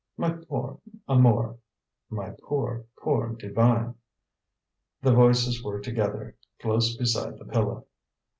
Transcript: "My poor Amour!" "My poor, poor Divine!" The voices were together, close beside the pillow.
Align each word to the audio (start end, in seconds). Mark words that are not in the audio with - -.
"My 0.17 0.31
poor 0.31 0.79
Amour!" 1.07 1.59
"My 2.09 2.31
poor, 2.41 2.85
poor 2.97 3.35
Divine!" 3.35 3.93
The 5.03 5.13
voices 5.13 5.63
were 5.63 5.79
together, 5.79 6.35
close 6.59 6.97
beside 6.97 7.37
the 7.37 7.45
pillow. 7.45 7.85